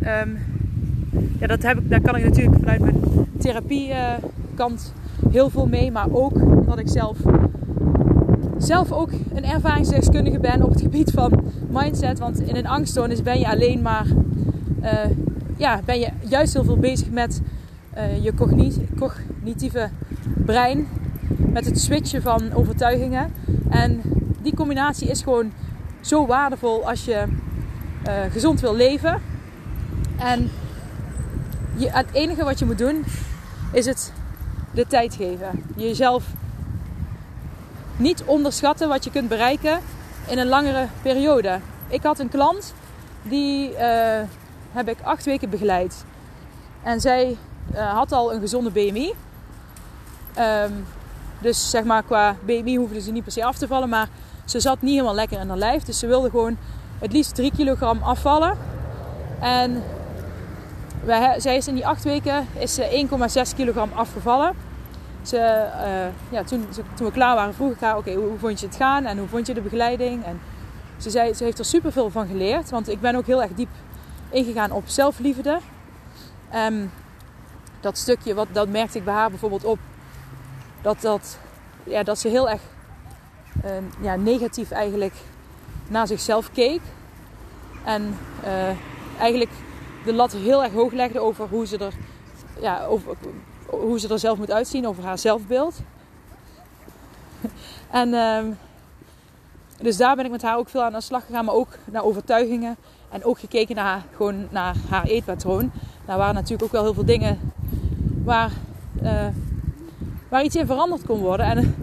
[0.00, 0.38] Um,
[1.40, 2.96] ja, dat heb ik, daar kan ik natuurlijk vanuit mijn
[3.38, 4.92] therapiekant
[5.24, 7.18] uh, heel veel mee, maar ook omdat ik zelf
[8.58, 12.18] zelf ook een ervaringsdeskundige ben op het gebied van mindset.
[12.18, 14.06] Want in een angststoornis ben je alleen maar
[14.82, 14.92] uh,
[15.56, 17.40] ja, ben je juist heel veel bezig met
[17.96, 18.34] uh, je
[18.98, 19.90] cognitieve
[20.44, 20.88] brein.
[21.36, 23.32] Met het switchen van overtuigingen.
[23.70, 24.00] En
[24.42, 25.52] die combinatie is gewoon
[26.00, 27.24] zo waardevol als je
[28.06, 29.20] uh, gezond wil leven.
[30.18, 30.50] En
[31.76, 33.04] je, het enige wat je moet doen
[33.72, 34.12] is het
[34.74, 35.64] de tijd geven.
[35.76, 36.24] Jezelf
[37.96, 39.78] niet onderschatten wat je kunt bereiken
[40.28, 41.58] in een langere periode.
[41.88, 42.74] Ik had een klant
[43.22, 43.70] die
[44.76, 46.04] heb ik acht weken begeleid.
[46.82, 47.36] En zij
[47.74, 49.12] uh, had al een gezonde BMI.
[50.34, 50.72] Ehm,
[51.38, 53.88] dus zeg maar qua BMI hoefde ze niet per se af te vallen.
[53.88, 54.08] Maar
[54.44, 55.82] ze zat niet helemaal lekker in haar lijf.
[55.82, 56.56] Dus ze wilde gewoon
[56.98, 58.58] het liefst 3 kilogram afvallen.
[59.40, 59.82] En
[61.04, 63.06] wij, zij is in die acht weken is ze
[63.50, 64.54] 1,6 kilogram afgevallen.
[65.22, 68.60] Ze, uh, ja, toen, toen, we klaar waren vroeg ik haar, oké, hoe, hoe, vond
[68.60, 69.04] je het gaan?
[69.04, 70.24] En hoe vond je de begeleiding?
[70.24, 70.40] En
[70.96, 72.70] ze zei, ze heeft er super veel van geleerd.
[72.70, 73.68] Want ik ben ook heel erg diep
[74.30, 75.58] ingegaan op zelfliefde.
[76.54, 76.90] Um,
[77.80, 79.78] dat stukje, wat, dat merkte ik bij haar bijvoorbeeld op.
[80.82, 81.38] Dat, dat,
[81.84, 82.60] ja, dat ze heel erg
[83.64, 85.14] uh, ja, negatief eigenlijk
[85.88, 86.80] naar zichzelf keek.
[87.84, 88.68] En uh,
[89.18, 89.50] eigenlijk
[90.04, 91.94] de lat heel erg hoog legde over hoe ze er,
[92.60, 93.16] ja, over,
[93.66, 95.74] hoe ze er zelf moet uitzien, over haar zelfbeeld.
[97.90, 98.58] en um,
[99.80, 102.04] dus daar ben ik met haar ook veel aan de slag gegaan, maar ook naar
[102.04, 102.76] overtuigingen.
[103.10, 105.70] En ook gekeken naar, gewoon naar haar eetpatroon.
[106.04, 107.38] Daar waren natuurlijk ook wel heel veel dingen
[108.24, 108.50] waar,
[109.02, 109.10] uh,
[110.28, 111.46] waar iets in veranderd kon worden.
[111.46, 111.74] En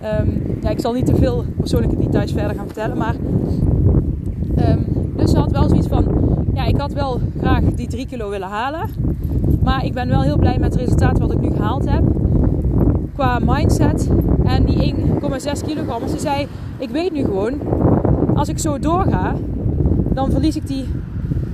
[0.00, 0.28] ehm,
[0.62, 3.14] ja, ik zal niet te veel persoonlijke details verder gaan vertellen, maar
[4.56, 4.78] ehm,
[5.16, 6.06] dus ze had wel zoiets van,
[6.54, 8.90] ja, ik had wel graag die 3 kilo willen halen,
[9.62, 12.02] maar ik ben wel heel blij met het resultaat wat ik nu gehaald heb
[13.14, 14.08] qua mindset
[14.44, 16.08] en die 1,6 kilogram.
[16.08, 16.46] Ze zei,
[16.78, 17.60] ik weet nu gewoon,
[18.34, 19.34] als ik zo doorga,
[20.16, 20.88] dan verlies ik die,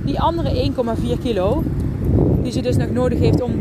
[0.05, 0.71] die andere
[1.15, 1.63] 1,4 kilo,
[2.41, 3.51] die ze dus nog nodig heeft om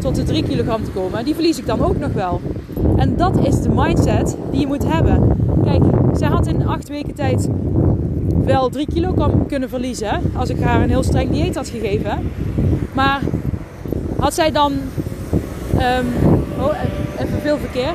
[0.00, 2.40] tot de 3 kilogram te komen, die verlies ik dan ook nog wel.
[2.96, 5.36] En dat is de mindset die je moet hebben.
[5.64, 7.48] Kijk, zij had in 8 weken tijd
[8.44, 12.18] wel 3 kilogram kunnen verliezen als ik haar een heel streng dieet had gegeven.
[12.92, 13.20] Maar
[14.18, 14.72] had zij dan.
[14.72, 16.06] Um,
[16.60, 16.74] oh,
[17.18, 17.92] even veel verkeer.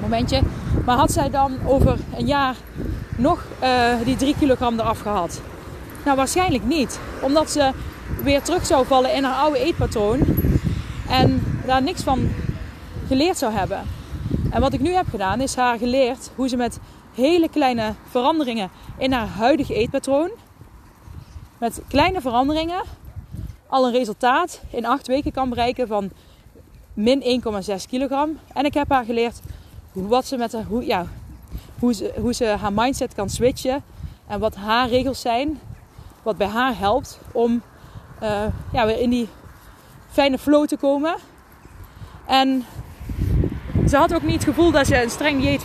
[0.00, 0.40] Momentje.
[0.84, 2.56] Maar had zij dan over een jaar
[3.16, 5.40] nog uh, die 3 kilogram eraf gehad?
[6.04, 7.00] Nou, waarschijnlijk niet.
[7.20, 7.70] Omdat ze
[8.22, 10.20] weer terug zou vallen in haar oude eetpatroon.
[11.08, 12.30] En daar niks van
[13.06, 13.82] geleerd zou hebben.
[14.50, 16.78] En wat ik nu heb gedaan, is haar geleerd hoe ze met
[17.14, 20.30] hele kleine veranderingen in haar huidige eetpatroon,
[21.58, 22.82] met kleine veranderingen,
[23.66, 26.10] al een resultaat in acht weken kan bereiken van
[26.94, 28.38] min 1,6 kilogram.
[28.52, 29.40] En ik heb haar geleerd
[29.92, 31.06] wat ze met haar, hoe, ja,
[31.82, 33.82] hoe, ze, hoe ze haar mindset kan switchen
[34.26, 35.60] en wat haar regels zijn,
[36.22, 37.62] wat bij haar helpt om
[38.22, 38.42] uh,
[38.72, 39.28] ja, weer in die
[40.10, 41.14] fijne flow te komen.
[42.26, 42.64] En
[43.88, 45.64] ze had ook niet het gevoel dat ze een streng dieet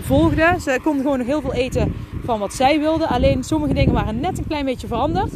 [0.00, 0.56] volgde.
[0.60, 3.08] Ze kon gewoon heel veel eten van wat zij wilde.
[3.08, 5.32] Alleen sommige dingen waren net een klein beetje veranderd.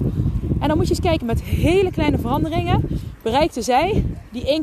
[0.60, 4.62] En dan moet je eens kijken, met hele kleine veranderingen bereikte zij die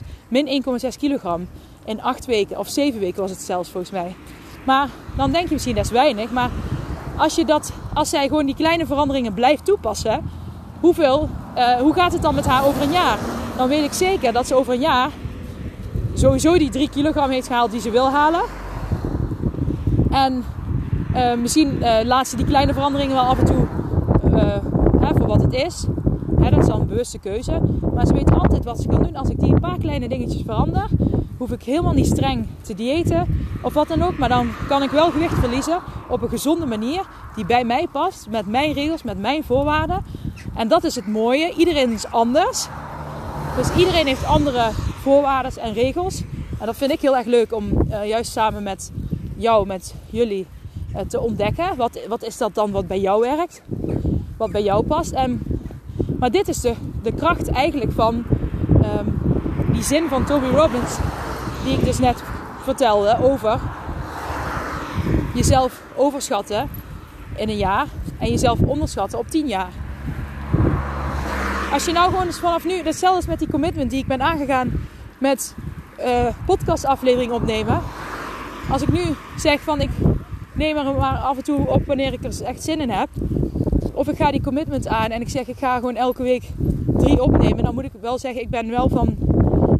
[0.00, 1.48] 1,6, min 1,6 kilogram
[1.84, 2.58] in 8 weken.
[2.58, 4.14] Of 7 weken was het zelfs volgens mij.
[4.64, 6.30] Maar dan denk je misschien dat is weinig.
[6.30, 6.50] Maar
[7.16, 10.30] als, je dat, als zij gewoon die kleine veranderingen blijft toepassen,
[10.80, 13.18] hoeveel, uh, hoe gaat het dan met haar over een jaar?
[13.56, 15.10] Dan weet ik zeker dat ze over een jaar
[16.14, 18.42] sowieso die 3 kilogram heeft gehaald die ze wil halen.
[20.10, 20.44] En
[21.14, 23.66] uh, misschien uh, laat ze die kleine veranderingen wel af en toe
[25.00, 25.86] hè, voor wat het is.
[26.40, 27.60] Hè, dat is dan een bewuste keuze.
[27.94, 29.16] Maar ze weet altijd wat ze kan doen.
[29.16, 30.88] Als ik die een paar kleine dingetjes verander,
[31.38, 34.18] hoef ik helemaal niet streng te diëten of wat dan ook.
[34.18, 38.26] Maar dan kan ik wel gewicht verliezen op een gezonde manier die bij mij past,
[38.30, 40.04] met mijn regels, met mijn voorwaarden.
[40.54, 41.52] En dat is het mooie.
[41.56, 42.66] Iedereen is anders.
[43.56, 44.70] Dus iedereen heeft andere
[45.00, 46.22] voorwaarden en regels.
[46.60, 48.92] En dat vind ik heel erg leuk om uh, juist samen met
[49.36, 50.46] jou, met jullie,
[50.94, 51.76] uh, te ontdekken.
[51.76, 53.62] Wat, wat is dat dan wat bij jou werkt?
[54.36, 55.12] Wat bij jou past?
[55.12, 55.42] En,
[56.18, 58.24] maar dit is de, de kracht eigenlijk van
[58.98, 59.18] um,
[59.72, 60.96] die zin van Toby Robbins,
[61.64, 62.22] die ik dus net
[62.62, 63.60] vertelde over
[65.34, 66.68] jezelf overschatten
[67.36, 67.86] in een jaar
[68.18, 69.72] en jezelf onderschatten op tien jaar.
[71.72, 74.72] Als je nou gewoon vanaf nu, hetzelfde is met die commitment die ik ben aangegaan
[75.18, 75.54] met
[76.00, 77.80] uh, podcastaflevering opnemen.
[78.70, 79.02] Als ik nu
[79.36, 79.90] zeg van ik
[80.52, 83.08] neem er maar af en toe op wanneer ik er echt zin in heb.
[83.92, 86.44] Of ik ga die commitment aan en ik zeg ik ga gewoon elke week
[86.96, 87.64] drie opnemen.
[87.64, 89.16] Dan moet ik wel zeggen ik ben wel van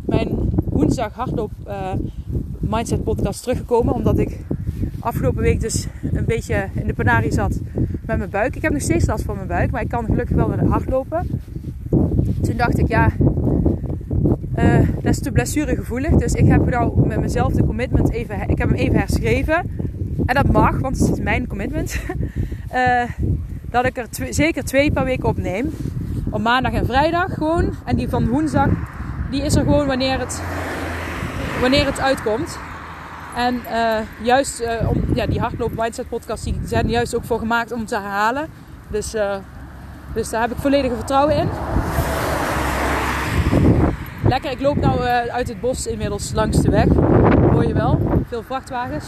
[0.06, 0.43] mijn
[0.74, 1.92] woensdag hardloop uh,
[2.60, 3.94] mindset podcast teruggekomen.
[3.94, 4.38] Omdat ik
[5.00, 7.60] afgelopen week dus een beetje in de panarie zat
[8.06, 8.56] met mijn buik.
[8.56, 11.40] Ik heb nog steeds last van mijn buik, maar ik kan gelukkig wel weer hardlopen.
[12.42, 13.10] Toen dacht ik, ja,
[14.56, 16.10] uh, dat is te blessuregevoelig.
[16.10, 19.70] Dus ik heb nou met mezelf de commitment even, ik heb hem even herschreven.
[20.26, 22.00] En dat mag, want het is mijn commitment.
[22.74, 23.02] uh,
[23.70, 25.70] dat ik er zeker twee per week opneem.
[26.30, 27.70] Op maandag en vrijdag gewoon.
[27.84, 28.68] En die van woensdag,
[29.34, 30.42] die is er gewoon wanneer het,
[31.60, 32.58] wanneer het uitkomt.
[33.36, 37.38] En uh, juist uh, om, ja, die hardloop mindset podcast die zijn juist ook voor
[37.38, 38.48] gemaakt om te herhalen.
[38.88, 39.34] Dus, uh,
[40.12, 41.48] dus daar heb ik volledige vertrouwen in.
[44.28, 46.86] Lekker, ik loop nou uit het bos inmiddels langs de weg.
[47.50, 49.04] Hoor je wel, veel vrachtwagens.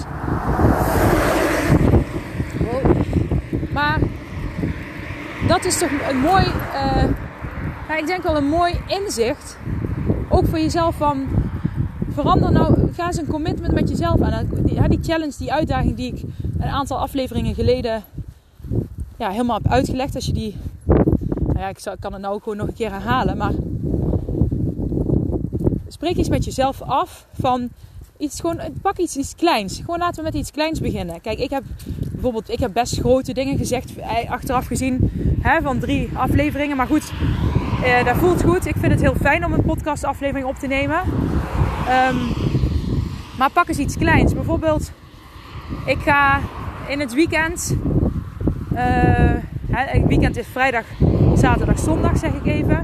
[3.72, 3.98] Maar
[5.48, 6.44] dat is toch een mooi,
[7.96, 9.56] ik denk wel een mooi inzicht.
[10.28, 11.26] Ook voor jezelf van
[12.08, 14.48] verander nou, ga eens een commitment met jezelf aan.
[14.64, 16.22] Die, die challenge, die uitdaging die ik
[16.58, 18.02] een aantal afleveringen geleden
[19.18, 20.14] ja, helemaal heb uitgelegd.
[20.14, 20.56] Als je die,
[21.46, 23.52] nou ja, ik, kan het nou gewoon nog een keer herhalen, maar
[25.88, 27.68] spreek eens met jezelf af van
[28.18, 29.78] iets gewoon, pak iets, iets kleins.
[29.78, 31.20] Gewoon laten we met iets kleins beginnen.
[31.20, 31.64] Kijk, ik heb
[32.12, 35.10] bijvoorbeeld, ik heb best grote dingen gezegd, eh, achteraf gezien,
[35.40, 36.76] hè, van drie afleveringen.
[36.76, 37.12] Maar goed,
[37.82, 38.66] eh, dat voelt goed.
[38.66, 41.00] Ik vind het heel fijn om een podcast aflevering op te nemen.
[42.08, 42.18] Um,
[43.38, 44.34] maar pak eens iets kleins.
[44.34, 44.92] Bijvoorbeeld,
[45.86, 46.40] ik ga
[46.88, 47.76] in het weekend.
[48.72, 48.80] Uh,
[49.68, 50.84] het weekend is vrijdag,
[51.34, 52.80] zaterdag, zondag, zeg ik even.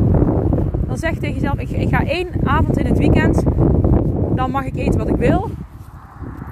[0.86, 3.42] Dan zeg je tegen jezelf: ik, ik ga één avond in het weekend.
[4.34, 5.50] dan mag ik eten wat ik wil.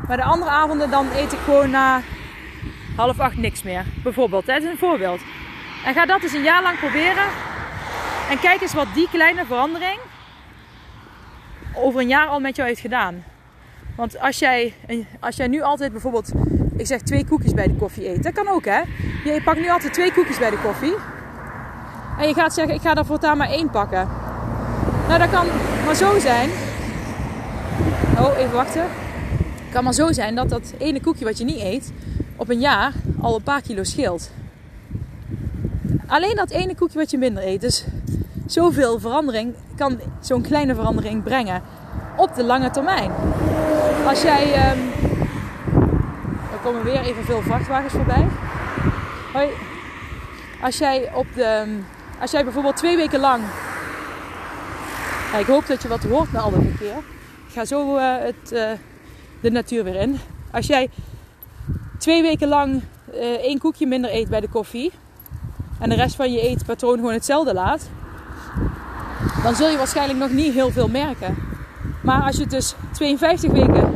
[0.07, 2.00] Maar de andere avonden dan eet ik gewoon na
[2.96, 3.85] half acht niks meer.
[4.03, 5.20] Bijvoorbeeld, dat is een voorbeeld.
[5.85, 7.26] En ga dat eens een jaar lang proberen.
[8.31, 9.99] En kijk eens wat die kleine verandering
[11.75, 13.25] over een jaar al met jou heeft gedaan.
[13.97, 14.75] Want als jij,
[15.21, 16.33] als jij nu altijd bijvoorbeeld,
[16.77, 18.23] ik zeg twee koekjes bij de koffie eet.
[18.23, 18.81] Dat kan ook hè.
[19.25, 20.95] Je pakt nu altijd twee koekjes bij de koffie.
[22.19, 24.09] En je gaat zeggen, ik ga er voortaan maar één pakken.
[25.09, 25.47] Nou, dat kan
[25.85, 26.51] maar zo zijn.
[28.19, 28.83] Oh, even wachten.
[28.83, 31.93] Het kan maar zo zijn dat dat ene koekje wat je niet eet,
[32.37, 34.31] op een jaar al een paar kilo scheelt.
[36.11, 37.61] Alleen dat ene koekje wat je minder eet.
[37.61, 37.85] Dus
[38.46, 41.62] zoveel verandering kan zo'n kleine verandering brengen
[42.16, 43.12] op de lange termijn.
[44.07, 44.73] Als jij.
[44.73, 44.90] Um,
[46.53, 48.29] er komen weer even veel vrachtwagens voorbij.
[49.33, 49.49] Hoi.
[50.62, 51.42] Als jij op de.
[51.42, 51.70] Ehm,
[52.20, 53.42] als jij bijvoorbeeld twee weken lang.
[55.38, 56.96] ik hoop dat je wat hoort na al dat verkeer.
[57.46, 58.70] Ik ga zo uh, het, uh,
[59.40, 60.18] de natuur weer in.
[60.53, 60.90] Als jij
[61.99, 62.83] twee weken lang
[63.14, 64.92] uh, één koekje minder eet bij de koffie.
[65.81, 67.90] En de rest van je eetpatroon gewoon hetzelfde laat.
[69.43, 71.37] Dan zul je waarschijnlijk nog niet heel veel merken.
[72.03, 73.95] Maar als je het dus 52 weken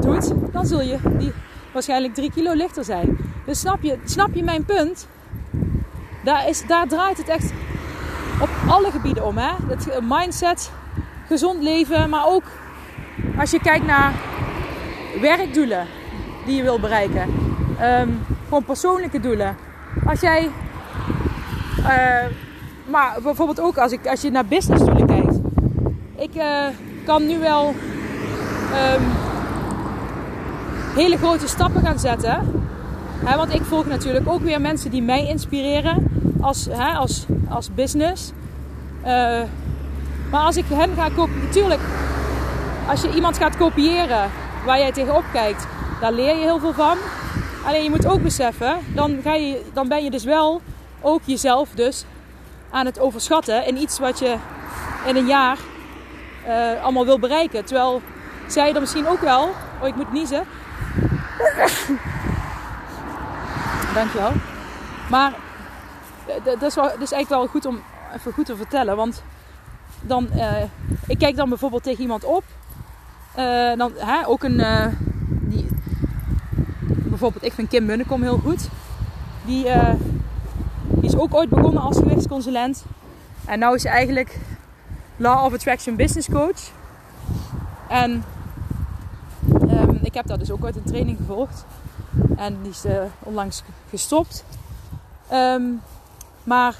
[0.00, 1.32] doet, dan zul je die
[1.72, 3.18] waarschijnlijk 3 kilo lichter zijn.
[3.46, 5.06] Dus snap je, snap je mijn punt?
[6.24, 7.52] Daar, is, daar draait het echt
[8.40, 9.38] op alle gebieden om.
[9.38, 9.50] Hè?
[9.68, 10.70] Het mindset,
[11.26, 12.44] gezond leven, maar ook
[13.38, 14.12] als je kijkt naar
[15.20, 15.86] werkdoelen
[16.46, 17.22] die je wil bereiken.
[17.82, 19.56] Um, gewoon persoonlijke doelen.
[20.06, 20.50] Als jij,
[22.84, 25.36] maar bijvoorbeeld ook als, ik, als je naar businessdoelen kijkt.
[26.16, 26.66] Ik uh,
[27.04, 29.02] kan nu wel um,
[30.94, 32.62] hele grote stappen gaan zetten.
[33.24, 36.06] Hè, want ik volg natuurlijk ook weer mensen die mij inspireren
[36.40, 38.32] als, hè, als, als business.
[39.00, 39.42] Uh,
[40.30, 41.80] maar als ik hen ga kopiëren, natuurlijk,
[42.88, 44.30] als je iemand gaat kopiëren
[44.64, 45.66] waar jij tegenop kijkt,
[46.00, 46.96] daar leer je heel veel van.
[47.66, 50.60] Alleen je moet ook beseffen, dan, ga je, dan ben je dus wel
[51.00, 52.04] ook jezelf dus
[52.70, 54.36] aan het overschatten in iets wat je
[55.06, 55.58] in een jaar
[56.46, 57.64] uh, allemaal wil bereiken.
[57.64, 58.02] Terwijl
[58.46, 59.50] zij er misschien ook wel.
[59.80, 60.44] Oh, ik moet niezen.
[63.94, 64.32] Dankjewel.
[65.10, 65.32] Maar
[66.44, 67.82] dat is, wel, dat is eigenlijk wel goed om
[68.14, 68.96] even goed te vertellen.
[68.96, 69.22] Want
[70.00, 70.62] dan, uh,
[71.06, 72.44] ik kijk dan bijvoorbeeld tegen iemand op.
[73.76, 74.62] Dan, hè, ook een,
[75.40, 75.68] die,
[76.86, 78.68] bijvoorbeeld, ik vind Kim Munnekom heel goed.
[79.44, 79.66] Die,
[81.08, 82.84] is ook ooit begonnen als gewichtsconsulent.
[83.46, 84.38] En nu is ze eigenlijk
[85.16, 86.70] Law of Attraction Business Coach.
[87.88, 88.24] En
[89.70, 91.64] um, ik heb daar dus ook ooit een training gevolgd.
[92.36, 94.44] En die is uh, onlangs gestopt.
[95.32, 95.80] Um,
[96.44, 96.74] maar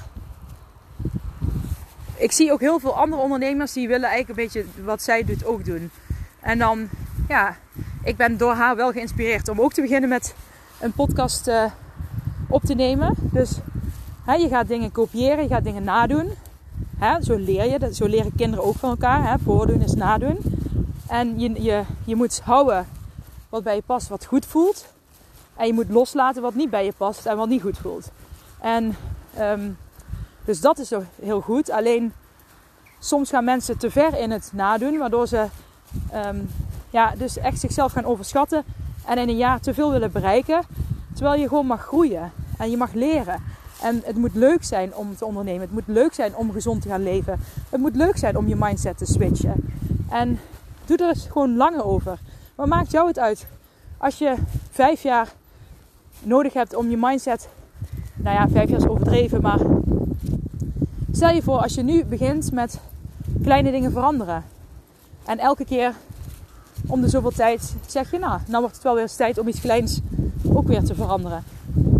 [2.15, 5.45] ik zie ook heel veel andere ondernemers die willen eigenlijk een beetje wat zij doet
[5.45, 5.91] ook doen.
[6.39, 6.89] En dan,
[7.27, 7.55] ja,
[8.03, 10.35] ik ben door haar wel geïnspireerd om ook te beginnen met
[10.79, 11.63] een podcast uh,
[12.47, 13.15] op te nemen.
[13.17, 13.59] Dus
[14.37, 16.31] je gaat dingen kopiëren, je gaat dingen nadoen.
[17.21, 19.29] Zo leer je, zo leren kinderen ook van elkaar.
[19.29, 19.37] Hè.
[19.43, 20.37] Voordoen is nadoen.
[21.07, 22.87] En je, je, je moet houden
[23.49, 24.85] wat bij je past, wat goed voelt.
[25.55, 28.11] En je moet loslaten wat niet bij je past en wat niet goed voelt.
[28.61, 28.95] En
[29.39, 29.77] um,
[30.45, 31.69] dus dat is heel goed.
[31.69, 32.13] Alleen
[32.99, 35.45] soms gaan mensen te ver in het nadoen, waardoor ze
[36.25, 36.49] um,
[36.89, 38.63] ja, dus echt zichzelf gaan overschatten
[39.05, 40.61] en in een jaar te veel willen bereiken.
[41.13, 43.43] Terwijl je gewoon mag groeien en je mag leren.
[43.81, 45.61] En het moet leuk zijn om te ondernemen.
[45.61, 47.39] Het moet leuk zijn om gezond te gaan leven.
[47.69, 49.55] Het moet leuk zijn om je mindset te switchen.
[50.09, 50.39] En
[50.85, 52.19] doe er eens gewoon langer over.
[52.55, 53.47] Wat maakt jou het uit?
[53.97, 54.35] Als je
[54.71, 55.33] vijf jaar
[56.23, 57.49] nodig hebt om je mindset.
[58.15, 59.59] Nou ja, vijf jaar is overdreven, maar
[61.11, 62.79] stel je voor als je nu begint met
[63.43, 64.43] kleine dingen veranderen.
[65.25, 65.93] En elke keer
[66.87, 69.47] om de zoveel tijd zeg je, nou, dan wordt het wel weer eens tijd om
[69.47, 69.99] iets kleins
[70.53, 71.43] ook weer te veranderen.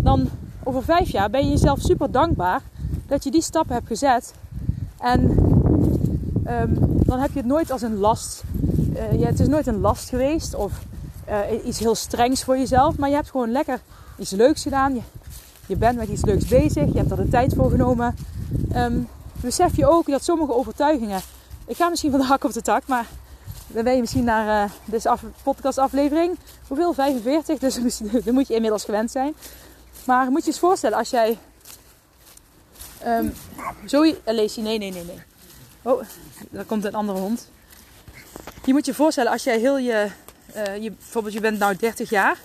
[0.02, 0.28] Dan
[0.70, 2.60] over vijf jaar ben je jezelf super dankbaar
[3.06, 4.34] dat je die stappen hebt gezet.
[4.98, 5.20] En
[6.48, 8.42] um, dan heb je het nooit als een last.
[8.94, 10.72] Uh, ja, het is nooit een last geweest of
[11.28, 12.96] uh, iets heel strengs voor jezelf.
[12.96, 13.80] Maar je hebt gewoon lekker
[14.18, 14.94] iets leuks gedaan.
[14.94, 15.00] Je,
[15.66, 16.92] je bent met iets leuks bezig.
[16.92, 18.16] Je hebt er de tijd voor genomen.
[18.76, 19.08] Um,
[19.40, 21.20] besef je ook dat sommige overtuigingen.
[21.66, 23.06] Ik ga misschien van de hak op de tak, maar
[23.66, 26.38] dan ben je misschien naar uh, deze af, podcastaflevering.
[26.68, 26.92] Hoeveel?
[26.92, 27.58] 45.
[27.58, 29.34] Dus dan moet je inmiddels gewend zijn.
[30.04, 31.38] Maar moet je eens voorstellen als jij.
[33.06, 33.34] Um,
[33.86, 34.14] zo.
[34.24, 34.60] Lees je?
[34.60, 35.22] Nee, nee, nee, nee.
[35.82, 36.02] Oh,
[36.50, 37.48] daar komt een andere hond.
[38.64, 40.10] Je moet je voorstellen als jij heel je,
[40.56, 40.90] uh, je.
[40.90, 42.38] Bijvoorbeeld, je bent nou 30 jaar.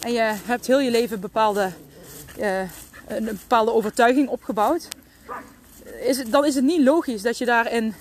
[0.00, 1.72] En je hebt heel je leven bepaalde,
[2.38, 2.60] uh,
[3.06, 4.88] een bepaalde overtuiging opgebouwd.
[6.00, 7.94] Is het, dan is het niet logisch dat je daarin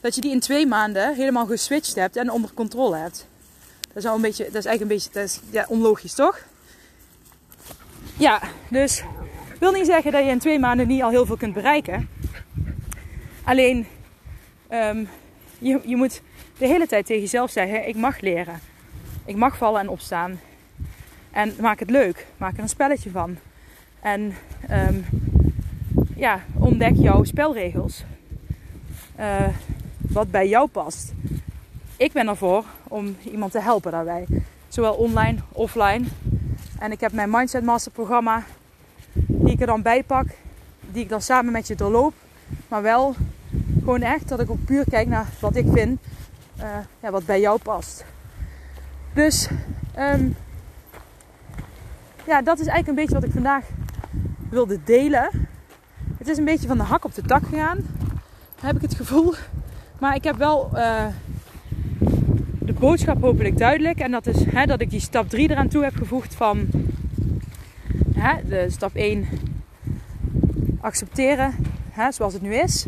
[0.00, 3.26] dat je die in twee maanden helemaal geswitcht hebt en onder controle hebt.
[3.88, 6.38] Dat is, al een beetje, dat is eigenlijk een beetje dat is, ja, onlogisch, toch?
[8.18, 9.04] Ja, dus
[9.58, 12.08] wil niet zeggen dat je in twee maanden niet al heel veel kunt bereiken.
[13.44, 13.86] Alleen,
[14.68, 15.04] ehm,
[15.58, 16.22] je, je moet
[16.58, 18.60] de hele tijd tegen jezelf zeggen: ik mag leren.
[19.24, 20.40] Ik mag vallen en opstaan.
[21.30, 22.26] En maak het leuk.
[22.36, 23.36] Maak er een spelletje van.
[24.00, 24.34] En
[24.68, 24.98] ehm,
[26.16, 28.04] ja, ontdek jouw spelregels.
[29.20, 29.48] Uh,
[29.96, 31.12] wat bij jou past.
[31.96, 34.26] Ik ben ervoor om iemand te helpen daarbij.
[34.68, 36.04] Zowel online, offline.
[36.78, 38.42] En ik heb mijn Mindset Master programma.
[39.12, 40.26] Die ik er dan bij pak.
[40.80, 42.14] Die ik dan samen met je doorloop.
[42.68, 43.14] Maar wel
[43.78, 46.00] gewoon echt dat ik ook puur kijk naar wat ik vind.
[46.58, 46.64] Uh,
[47.00, 48.04] ja, wat bij jou past.
[49.12, 49.48] Dus
[49.98, 50.36] um,
[52.26, 53.64] ja, dat is eigenlijk een beetje wat ik vandaag
[54.50, 55.48] wilde delen.
[56.18, 57.78] Het is een beetje van de hak op de tak gegaan,
[58.60, 59.34] heb ik het gevoel.
[59.98, 61.10] Maar ik heb wel de
[62.78, 63.98] boodschap hopelijk duidelijk.
[63.98, 66.66] En dat is hè, dat ik die stap 3 eraan toe heb gevoegd van
[68.14, 69.26] hè, de stap 1
[70.80, 71.54] accepteren
[71.90, 72.86] hè, zoals het nu is.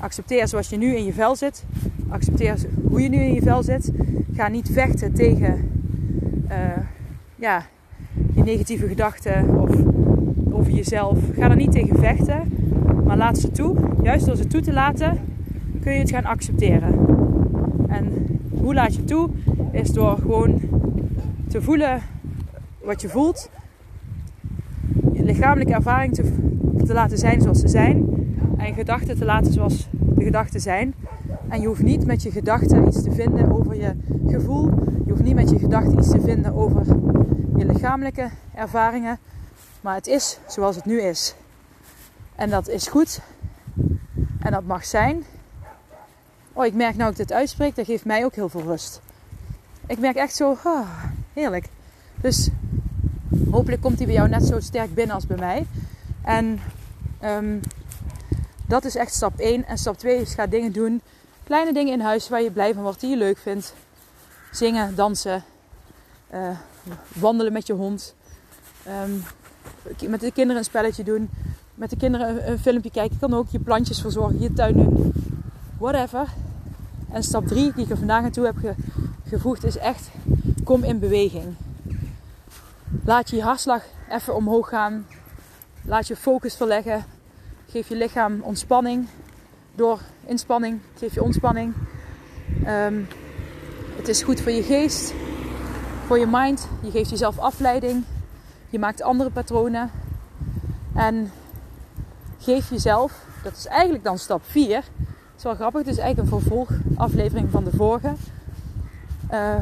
[0.00, 1.64] Accepteer zoals je nu in je vel zit.
[2.08, 2.56] Accepteer
[2.88, 3.90] hoe je nu in je vel zit.
[4.34, 5.70] Ga niet vechten tegen
[6.50, 6.56] uh,
[7.36, 7.66] ja,
[8.12, 9.70] die negatieve gedachten of
[10.52, 11.18] over jezelf.
[11.34, 12.52] Ga er niet tegen vechten,
[13.04, 13.76] maar laat ze toe.
[14.02, 15.20] Juist door ze toe te laten,
[15.80, 17.06] kun je het gaan accepteren.
[17.88, 18.31] En
[18.62, 19.30] hoe laat je toe?
[19.72, 20.60] Is door gewoon
[21.48, 22.02] te voelen
[22.84, 23.50] wat je voelt.
[25.12, 26.22] Je lichamelijke ervaring te,
[26.84, 28.06] te laten zijn zoals ze zijn.
[28.56, 30.94] En je gedachten te laten zoals de gedachten zijn.
[31.48, 33.92] En je hoeft niet met je gedachten iets te vinden over je
[34.26, 34.64] gevoel.
[35.04, 36.86] Je hoeft niet met je gedachten iets te vinden over
[37.56, 39.18] je lichamelijke ervaringen.
[39.80, 41.34] Maar het is zoals het nu is.
[42.36, 43.20] En dat is goed.
[44.38, 45.22] En dat mag zijn.
[46.52, 49.00] Oh, ik merk nou ik dit uitspreek, dat geeft mij ook heel veel rust.
[49.86, 50.56] Ik merk echt zo,
[51.32, 51.68] heerlijk.
[52.20, 52.48] Dus
[53.50, 55.66] hopelijk komt hij bij jou net zo sterk binnen als bij mij.
[56.22, 56.60] En
[57.24, 57.60] um,
[58.66, 59.66] dat is echt stap 1.
[59.66, 61.02] En stap 2 is ga dingen doen.
[61.44, 63.74] Kleine dingen in huis waar je blij van wordt, die je leuk vindt.
[64.50, 65.44] Zingen, dansen,
[66.34, 66.48] uh,
[67.12, 68.14] wandelen met je hond.
[69.04, 69.22] Um,
[70.08, 71.30] met de kinderen een spelletje doen.
[71.74, 73.12] Met de kinderen een, een filmpje kijken.
[73.12, 75.12] Je kan ook je plantjes verzorgen, je tuin doen.
[75.82, 76.28] Whatever.
[77.10, 78.74] En stap 3 die ik er vandaag naartoe heb ge,
[79.28, 80.10] gevoegd is echt
[80.64, 81.54] kom in beweging.
[83.04, 85.06] Laat je hartslag even omhoog gaan.
[85.84, 87.04] Laat je focus verleggen.
[87.68, 89.06] Geef je lichaam ontspanning.
[89.74, 91.74] Door inspanning geef je ontspanning.
[92.66, 93.08] Um,
[93.96, 95.14] het is goed voor je geest,
[96.06, 96.68] voor je mind.
[96.82, 98.04] Je geeft jezelf afleiding.
[98.70, 99.90] Je maakt andere patronen.
[100.94, 101.32] En
[102.38, 104.84] geef jezelf, dat is eigenlijk dan stap 4.
[105.42, 108.14] Is wel grappig, is eigenlijk een vervolgaflevering van de vorige.
[109.32, 109.56] Uh,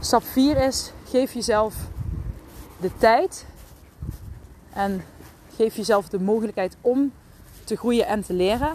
[0.00, 1.74] stap 4 is, geef jezelf
[2.80, 3.46] de tijd
[4.72, 5.04] en
[5.56, 7.12] geef jezelf de mogelijkheid om
[7.64, 8.72] te groeien en te leren.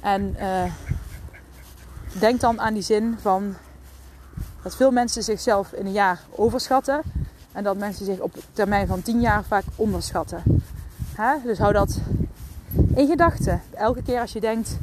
[0.00, 0.72] En uh,
[2.18, 3.54] denk dan aan die zin van
[4.62, 7.02] dat veel mensen zichzelf in een jaar overschatten.
[7.52, 10.42] En dat mensen zich op termijn van 10 jaar vaak onderschatten.
[11.44, 11.98] Dus hou dat
[12.96, 13.62] in gedachten.
[13.74, 14.78] Elke keer als je denkt,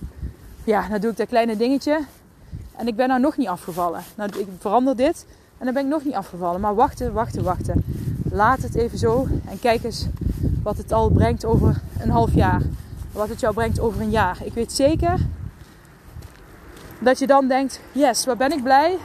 [0.63, 1.99] ja, nou doe ik dat kleine dingetje.
[2.75, 4.01] En ik ben nou nog niet afgevallen.
[4.15, 5.25] Nou, ik verander dit
[5.57, 6.61] en dan ben ik nog niet afgevallen.
[6.61, 7.83] Maar wachten, wachten, wachten.
[8.31, 10.07] Laat het even zo en kijk eens
[10.63, 12.61] wat het al brengt over een half jaar.
[13.11, 14.37] Wat het jou brengt over een jaar.
[14.43, 15.19] Ik weet zeker
[16.99, 18.97] dat je dan denkt: yes, wat ben ik blij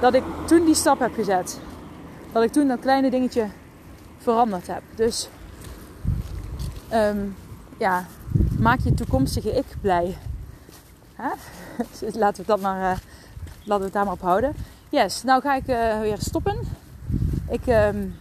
[0.00, 1.60] dat ik toen die stap heb gezet.
[2.32, 3.46] Dat ik toen dat kleine dingetje
[4.18, 4.82] veranderd heb.
[4.94, 5.28] Dus
[6.92, 7.34] um,
[7.76, 8.06] ja,
[8.58, 10.16] maak je toekomstige ik blij.
[12.12, 12.98] Laten we dat maar, uh,
[13.64, 14.54] laten we het daar maar op houden.
[14.88, 16.58] Yes, nou ga ik uh, weer stoppen.
[17.48, 18.16] Ik um,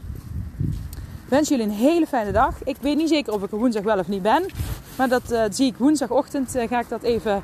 [1.29, 2.63] wens jullie een hele fijne dag.
[2.63, 4.45] Ik weet niet zeker of ik er woensdag wel of niet ben.
[4.97, 6.51] Maar dat uh, zie ik woensdagochtend.
[6.69, 7.43] ga ik dat even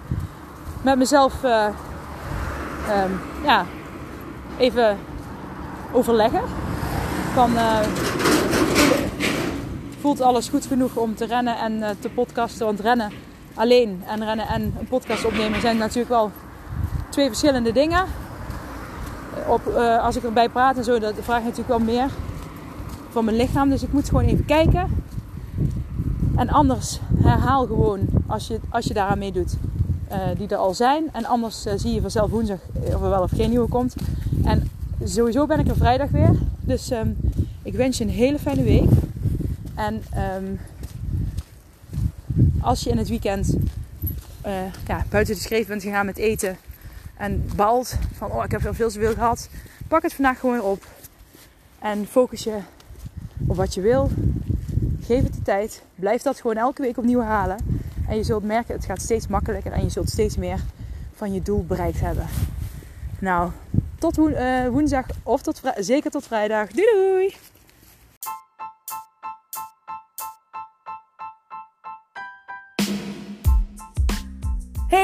[0.82, 3.66] met mezelf um, ja,
[4.58, 4.98] even
[5.92, 6.44] overleggen.
[7.34, 7.52] Van,
[10.02, 12.66] voelt alles goed genoeg om te rennen en uh, te podcasten?
[12.66, 13.12] Want rennen
[13.54, 16.32] alleen en rennen en een podcast opnemen zijn natuurlijk wel
[17.10, 18.06] twee verschillende dingen.
[19.48, 22.10] Op, uh, als ik erbij praat en zo, dat vraag ik natuurlijk wel meer
[23.10, 23.70] van mijn lichaam.
[23.70, 25.04] Dus ik moet gewoon even kijken.
[26.36, 29.58] En anders herhaal gewoon als je, als je daaraan meedoet.
[30.12, 31.10] Uh, die er al zijn.
[31.12, 33.96] En anders zie je vanzelf woensdag of er wel of geen nieuwe komt.
[34.44, 34.70] En
[35.04, 36.38] sowieso ben ik er vrijdag weer.
[36.60, 37.18] Dus um,
[37.64, 38.90] ik wens je een hele fijne week.
[39.82, 40.04] En
[40.36, 40.60] um,
[42.62, 43.56] als je in het weekend
[44.46, 44.54] uh,
[44.88, 46.58] ja, buiten de schreef bent gegaan met eten
[47.18, 49.50] en balt van oh ik heb veel zoveel gehad,
[49.88, 50.86] pak het vandaag gewoon op
[51.80, 52.58] en focus je
[53.48, 54.12] op wat je wil.
[55.06, 55.84] Geef het de tijd.
[55.96, 57.58] Blijf dat gewoon elke week opnieuw halen.
[58.08, 60.60] En je zult merken, het gaat steeds makkelijker en je zult steeds meer
[61.16, 62.28] van je doel bereikt hebben.
[63.20, 63.52] Nou,
[64.00, 66.68] tot uh, woensdag of tot zeker tot vrijdag.
[66.68, 67.51] Doei doei!